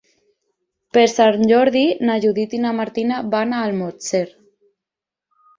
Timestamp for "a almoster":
3.55-4.27